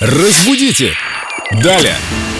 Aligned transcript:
Разбудите! 0.00 0.94
Далее! 1.62 1.96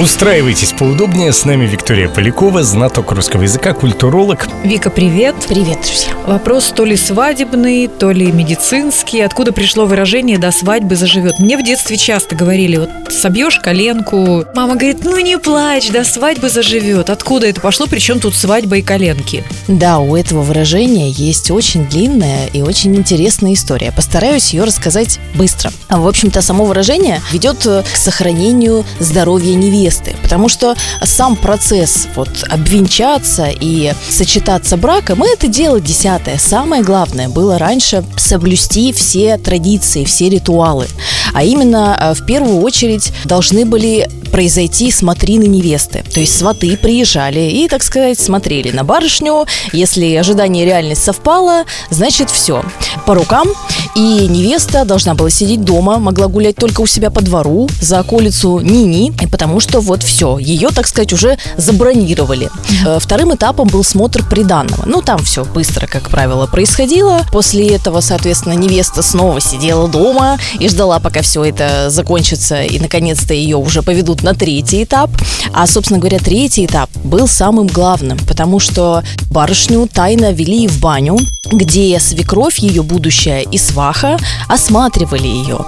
Устраивайтесь 0.00 0.72
поудобнее, 0.72 1.30
с 1.30 1.44
нами 1.44 1.66
Виктория 1.66 2.08
Полякова, 2.08 2.62
знаток 2.62 3.12
русского 3.12 3.42
языка, 3.42 3.74
культуролог. 3.74 4.48
Вика, 4.64 4.88
привет. 4.88 5.34
Привет, 5.46 5.78
друзья. 5.86 6.14
Вопрос 6.26 6.72
то 6.74 6.86
ли 6.86 6.96
свадебный, 6.96 7.86
то 7.86 8.10
ли 8.10 8.32
медицинский. 8.32 9.20
Откуда 9.20 9.52
пришло 9.52 9.84
выражение 9.84 10.38
«до 10.38 10.52
свадьбы 10.52 10.96
заживет»? 10.96 11.38
Мне 11.38 11.58
в 11.58 11.62
детстве 11.62 11.98
часто 11.98 12.34
говорили, 12.34 12.78
вот 12.78 12.88
собьешь 13.10 13.58
коленку. 13.58 14.46
Мама 14.54 14.76
говорит, 14.76 15.04
ну 15.04 15.18
не 15.18 15.36
плачь, 15.36 15.90
до 15.90 16.02
свадьбы 16.04 16.48
заживет. 16.48 17.10
Откуда 17.10 17.48
это 17.48 17.60
пошло? 17.60 17.86
Причем 17.86 18.20
тут 18.20 18.34
свадьба 18.34 18.78
и 18.78 18.82
коленки? 18.82 19.44
Да, 19.68 19.98
у 19.98 20.16
этого 20.16 20.40
выражения 20.40 21.10
есть 21.10 21.50
очень 21.50 21.86
длинная 21.86 22.46
и 22.54 22.62
очень 22.62 22.96
интересная 22.96 23.52
история. 23.52 23.92
Постараюсь 23.92 24.54
ее 24.54 24.64
рассказать 24.64 25.20
быстро. 25.34 25.70
В 25.90 26.08
общем-то, 26.08 26.40
само 26.40 26.64
выражение 26.64 27.20
ведет 27.32 27.58
к 27.58 27.96
сохранению 27.96 28.86
здоровья 28.98 29.54
невесты 29.54 29.89
невесты, 29.90 30.16
потому 30.22 30.48
что 30.48 30.74
сам 31.02 31.36
процесс 31.36 32.08
вот 32.14 32.28
обвенчаться 32.48 33.48
и 33.48 33.92
сочетаться 34.08 34.76
браком, 34.76 35.22
это 35.22 35.48
дело 35.48 35.80
десятое. 35.80 36.38
Самое 36.38 36.82
главное 36.82 37.28
было 37.28 37.58
раньше 37.58 38.04
соблюсти 38.16 38.92
все 38.92 39.38
традиции, 39.38 40.04
все 40.04 40.28
ритуалы. 40.28 40.86
А 41.32 41.44
именно, 41.44 41.96
э, 42.00 42.14
в 42.14 42.24
первую 42.26 42.60
очередь, 42.60 43.12
должны 43.24 43.64
были 43.64 44.08
произойти 44.30 44.90
смотрины 44.90 45.44
невесты. 45.44 46.04
То 46.14 46.20
есть 46.20 46.38
сваты 46.38 46.76
приезжали 46.76 47.40
и, 47.40 47.68
так 47.68 47.82
сказать, 47.82 48.18
смотрели 48.18 48.70
на 48.70 48.84
барышню. 48.84 49.46
Если 49.72 50.14
ожидание 50.14 50.64
реальность 50.64 51.04
совпало, 51.04 51.64
значит 51.90 52.30
все. 52.30 52.64
По 53.06 53.14
рукам. 53.14 53.48
И 53.96 54.28
невеста 54.28 54.84
должна 54.84 55.14
была 55.14 55.30
сидеть 55.30 55.64
дома, 55.64 55.98
могла 55.98 56.28
гулять 56.28 56.56
только 56.56 56.80
у 56.80 56.86
себя 56.86 57.10
по 57.10 57.20
двору, 57.20 57.68
за 57.80 57.98
околицу 57.98 58.60
Нини, 58.60 59.12
потому 59.30 59.60
что 59.60 59.80
вот 59.80 60.02
все, 60.02 60.38
ее, 60.38 60.68
так 60.68 60.86
сказать, 60.86 61.12
уже 61.12 61.38
забронировали. 61.56 62.50
Э, 62.86 62.98
вторым 63.00 63.34
этапом 63.34 63.68
был 63.68 63.82
смотр 63.82 64.24
приданного. 64.24 64.84
Ну, 64.86 65.02
там 65.02 65.22
все 65.24 65.44
быстро, 65.44 65.86
как 65.86 66.08
правило, 66.08 66.46
происходило. 66.46 67.22
После 67.32 67.68
этого, 67.74 68.00
соответственно, 68.00 68.54
невеста 68.54 69.02
снова 69.02 69.40
сидела 69.40 69.88
дома 69.88 70.38
и 70.58 70.68
ждала, 70.68 71.00
пока 71.00 71.22
все 71.22 71.44
это 71.44 71.90
закончится, 71.90 72.62
и 72.62 72.78
наконец-то 72.78 73.34
ее 73.34 73.56
уже 73.56 73.82
поведут 73.82 74.22
на 74.22 74.34
третий 74.34 74.84
этап. 74.84 75.10
А, 75.52 75.66
собственно 75.66 75.98
говоря, 75.98 76.18
третий 76.18 76.66
этап 76.66 76.90
был 77.02 77.26
самым 77.26 77.66
главным, 77.66 78.18
потому 78.26 78.60
что 78.60 79.02
барышню 79.30 79.88
тайно 79.92 80.32
вели 80.32 80.68
в 80.68 80.80
баню, 80.80 81.18
где 81.50 81.98
свекровь, 81.98 82.58
ее 82.58 82.82
будущая 82.82 83.40
и 83.40 83.58
сваха 83.80 84.18
осматривали 84.46 85.26
ее. 85.26 85.58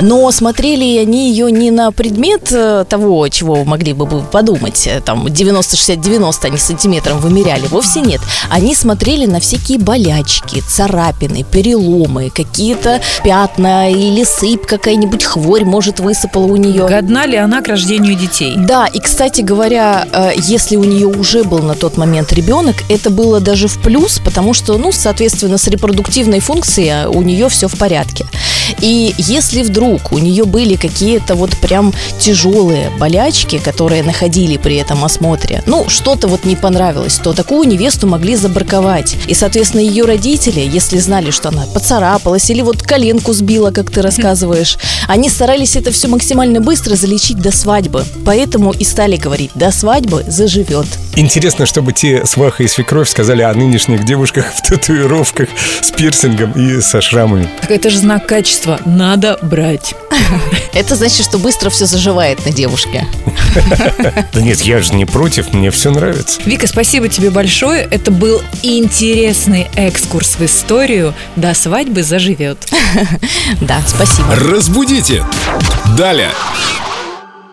Но 0.00 0.30
смотрели 0.30 0.98
они 0.98 1.30
ее 1.30 1.50
не 1.50 1.70
на 1.70 1.90
предмет 1.90 2.52
э, 2.52 2.84
того, 2.88 3.28
чего 3.28 3.64
могли 3.64 3.92
бы 3.92 4.06
подумать, 4.06 4.86
э, 4.86 5.00
там 5.00 5.26
90-60-90 5.26 6.46
они 6.46 6.58
сантиметром 6.58 7.18
вымеряли, 7.18 7.66
вовсе 7.66 8.00
нет. 8.00 8.20
Они 8.50 8.74
смотрели 8.74 9.26
на 9.26 9.40
всякие 9.40 9.78
болячки, 9.78 10.60
царапины, 10.60 11.44
переломы, 11.44 12.30
какие-то 12.30 13.00
пятна 13.24 13.90
или 13.90 14.24
сыпь 14.24 14.66
какая-нибудь 14.66 15.24
хворь, 15.24 15.64
может, 15.64 16.00
высыпала 16.00 16.46
у 16.46 16.56
нее. 16.56 16.86
Годна 16.86 17.26
ли 17.26 17.36
она 17.36 17.62
к 17.62 17.68
рождению 17.68 18.16
детей? 18.16 18.54
Да, 18.56 18.86
и, 18.86 19.00
кстати 19.00 19.40
говоря, 19.40 20.06
э, 20.12 20.32
если 20.36 20.76
у 20.76 20.84
нее 20.84 21.06
уже 21.06 21.44
был 21.44 21.60
на 21.60 21.74
тот 21.74 21.96
момент 21.96 22.32
ребенок, 22.32 22.76
это 22.88 23.10
было 23.10 23.40
даже 23.40 23.68
в 23.68 23.78
плюс, 23.78 24.20
потому 24.24 24.52
что, 24.52 24.76
ну, 24.76 24.92
соответственно, 24.92 25.58
с 25.58 25.66
репродуктивной 25.68 26.40
функцией 26.40 27.06
у 27.06 27.22
нее 27.22 27.48
все 27.48 27.68
в 27.68 27.78
порядке. 27.78 28.26
И 28.80 29.14
если 29.18 29.62
вдруг 29.62 30.12
у 30.12 30.18
нее 30.18 30.44
были 30.44 30.76
какие-то 30.76 31.34
вот 31.34 31.50
прям 31.58 31.92
тяжелые 32.18 32.90
болячки, 32.98 33.58
которые 33.58 34.02
находили 34.02 34.56
при 34.56 34.76
этом 34.76 35.04
осмотре, 35.04 35.62
ну, 35.66 35.88
что-то 35.88 36.28
вот 36.28 36.44
не 36.44 36.56
понравилось, 36.56 37.18
то 37.22 37.32
такую 37.32 37.68
невесту 37.68 38.06
могли 38.06 38.36
забраковать. 38.36 39.16
И, 39.26 39.34
соответственно, 39.34 39.80
ее 39.80 40.04
родители, 40.04 40.60
если 40.60 40.98
знали, 40.98 41.30
что 41.30 41.48
она 41.48 41.66
поцарапалась 41.72 42.50
или 42.50 42.62
вот 42.62 42.82
коленку 42.82 43.32
сбила, 43.32 43.70
как 43.70 43.90
ты 43.90 44.02
рассказываешь, 44.02 44.78
они 45.08 45.28
старались 45.28 45.76
это 45.76 45.90
все 45.90 46.08
максимально 46.08 46.60
быстро 46.60 46.96
залечить 46.96 47.38
до 47.38 47.50
свадьбы. 47.50 48.04
Поэтому 48.24 48.72
и 48.72 48.84
стали 48.84 49.16
говорить, 49.16 49.50
до 49.54 49.70
свадьбы 49.70 50.24
заживет. 50.26 50.86
Интересно, 51.14 51.66
чтобы 51.66 51.92
те 51.92 52.26
сваха 52.26 52.62
и 52.62 52.66
свекровь 52.66 53.08
сказали 53.08 53.42
о 53.42 53.54
нынешних 53.54 54.04
девушках 54.04 54.52
в 54.52 54.62
татуировках 54.68 55.48
с 55.80 55.90
пирсингом 55.90 56.52
и 56.52 56.80
со 56.80 57.00
шрамами. 57.00 57.48
Так 57.60 57.70
это 57.70 57.90
же 57.90 57.98
знак 57.98 58.26
качества. 58.26 58.55
Надо 58.84 59.38
брать. 59.42 59.94
Это 60.72 60.96
значит, 60.96 61.24
что 61.24 61.38
быстро 61.38 61.70
все 61.70 61.86
заживает 61.86 62.44
на 62.44 62.52
девушке. 62.52 63.06
Да 64.32 64.42
нет, 64.42 64.60
я 64.60 64.80
же 64.80 64.92
не 64.94 65.06
против, 65.06 65.54
мне 65.54 65.70
все 65.70 65.90
нравится. 65.90 66.40
Вика, 66.44 66.66
спасибо 66.66 67.08
тебе 67.08 67.30
большое. 67.30 67.88
Это 67.90 68.10
был 68.10 68.42
интересный 68.62 69.68
экскурс 69.76 70.36
в 70.38 70.44
историю. 70.44 71.14
До 71.36 71.54
свадьбы 71.54 72.02
заживет. 72.02 72.58
Да, 73.60 73.80
спасибо. 73.86 74.34
Разбудите! 74.36 75.24
Далее! 75.96 76.30